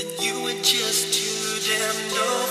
Then 0.00 0.08
you 0.22 0.42
were 0.44 0.62
just 0.62 1.12
too 1.12 1.60
damn 1.68 2.14
low 2.14 2.49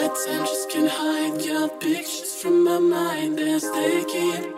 lights 0.00 0.26
and 0.26 0.46
just 0.46 0.70
can't 0.70 0.88
hide 0.90 1.40
your 1.42 1.68
pictures 1.68 2.34
from 2.40 2.64
my 2.64 2.78
mind. 2.78 3.38
They're 3.38 3.60
taking, 3.60 4.54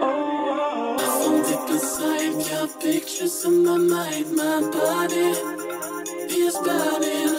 Oh, 0.00 0.96
I 0.98 1.06
fall 1.18 1.42
deep 1.48 1.70
inside 1.70 2.36
your 2.50 2.68
pictures 2.80 3.44
in 3.44 3.64
my 3.64 3.78
mind. 3.78 4.26
My 4.36 4.60
body 4.76 5.30
is 6.42 6.56
burning. 6.66 7.34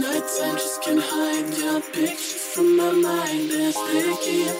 Nights 0.00 0.40
Nighttime 0.40 0.56
just 0.56 0.82
can't 0.82 1.02
hide 1.02 1.50
your 1.58 1.80
pictures 1.80 2.44
from 2.54 2.76
my 2.76 2.92
mind. 2.92 3.50
They're 3.50 3.72
taking, 3.72 4.54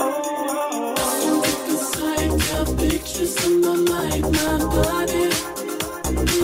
Oh, 0.00 0.94
I 0.96 1.04
fall 1.20 1.40
deep 1.46 1.64
inside 1.74 2.32
your 2.50 2.66
pictures 2.78 3.34
in 3.46 3.60
my 3.60 3.76
mind. 3.92 4.22
My 4.38 4.58
body 4.76 5.26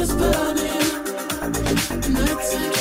is 0.01 0.13
burning. 0.15 0.60
Let's 1.73 2.80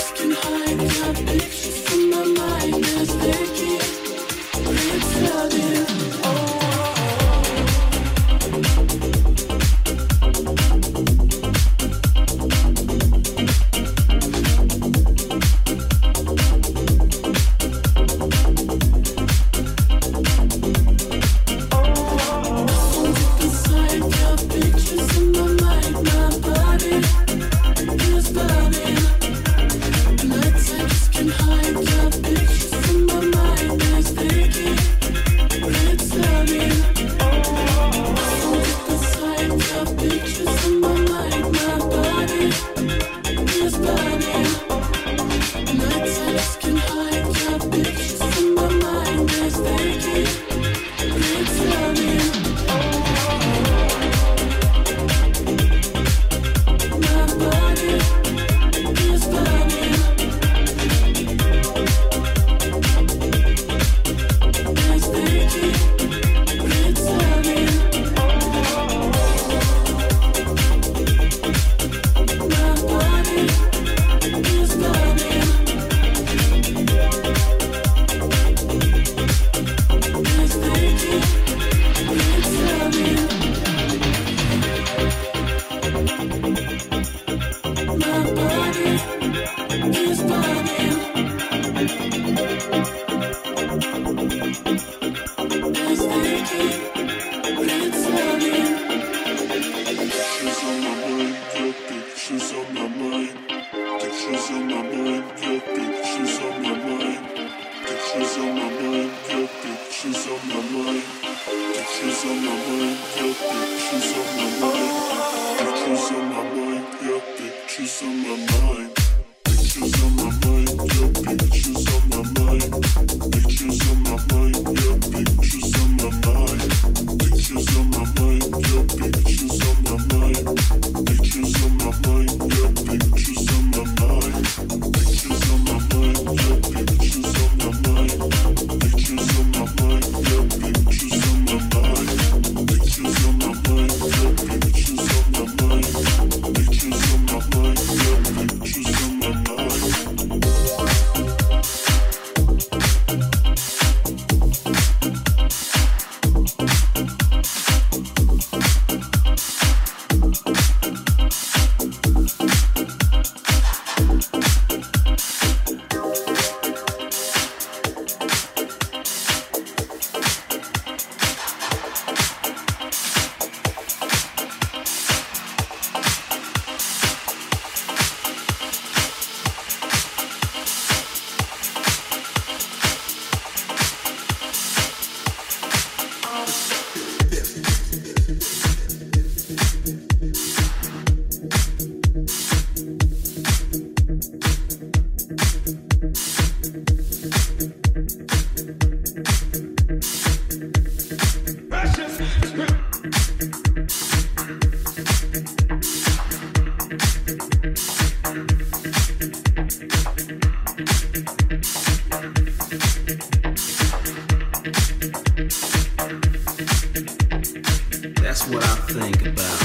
It's 218.91 219.58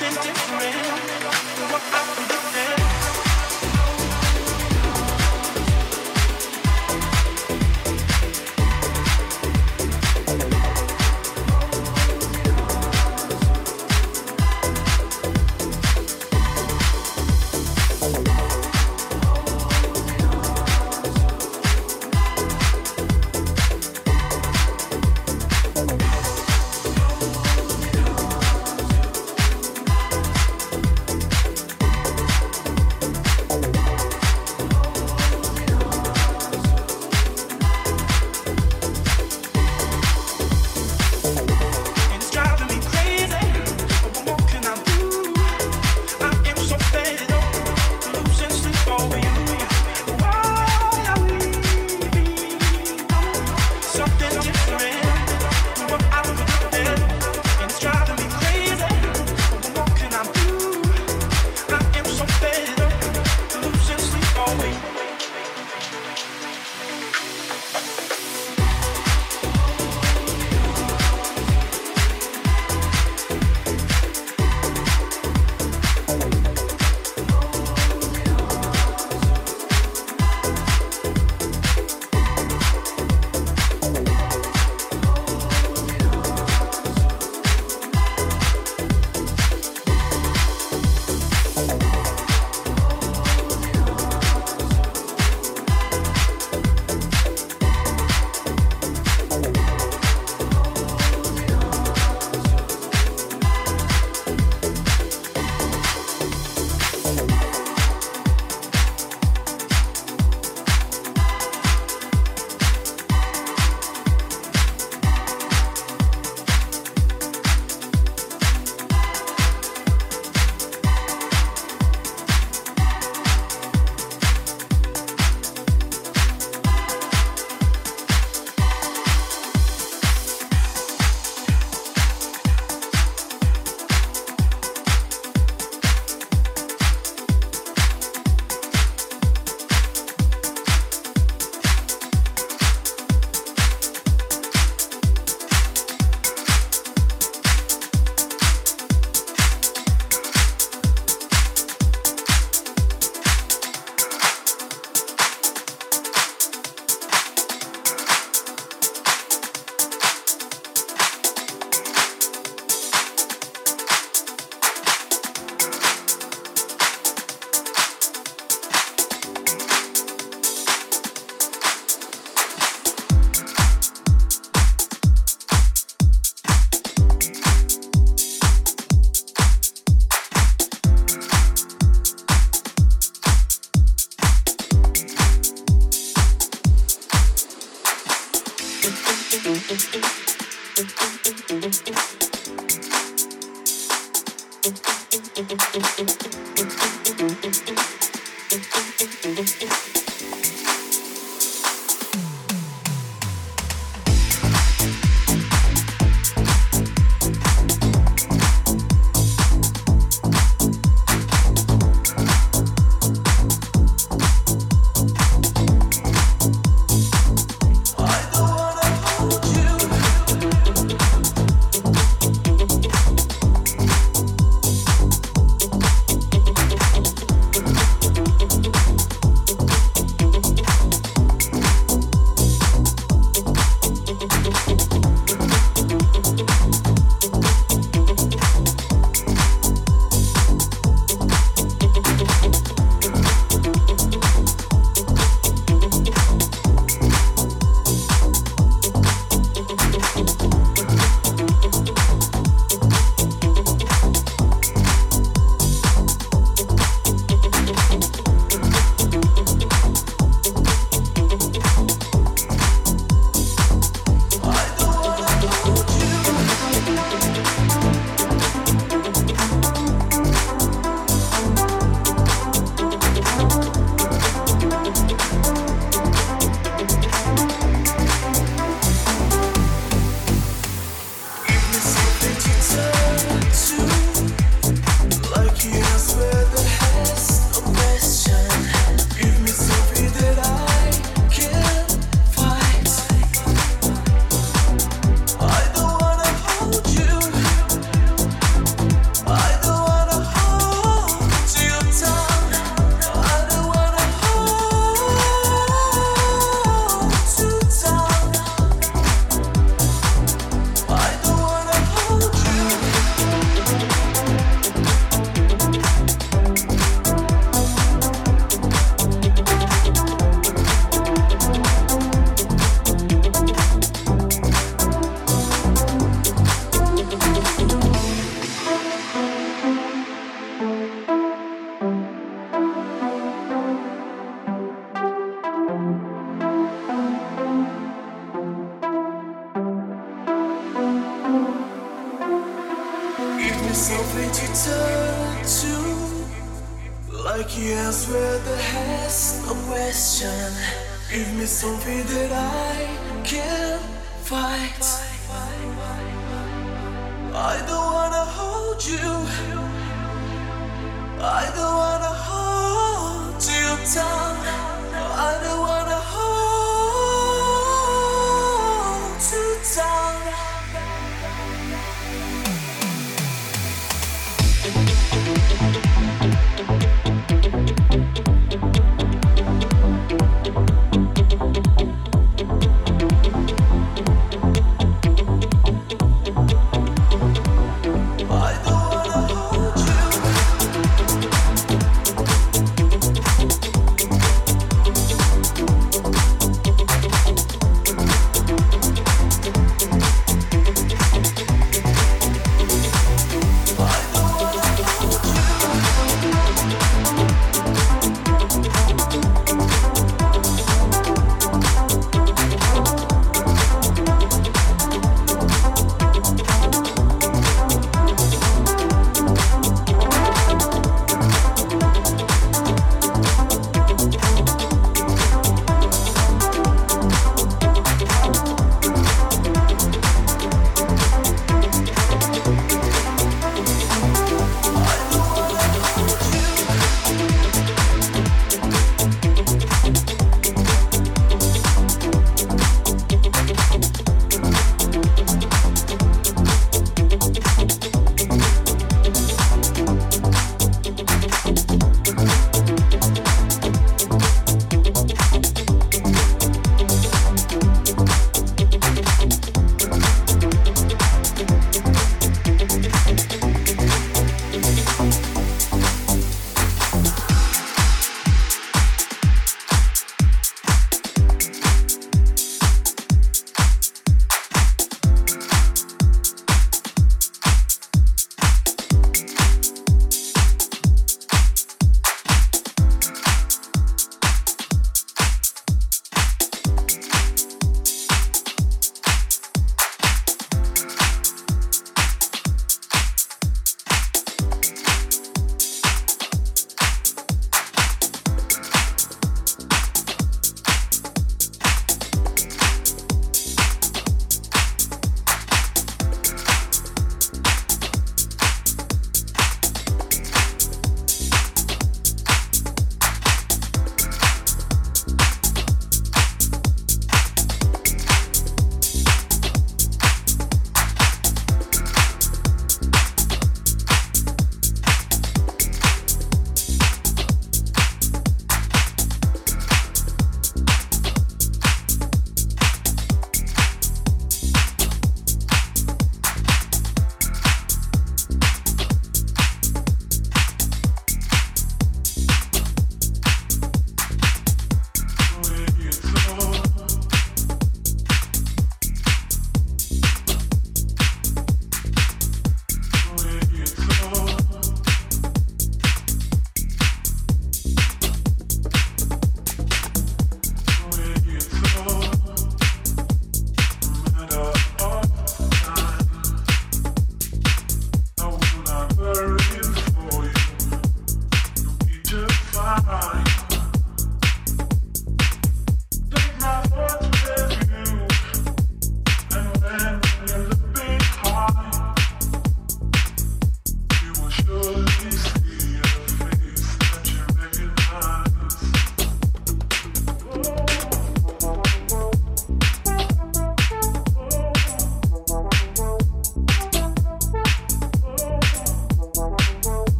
something 0.00 0.22
different. 0.22 1.11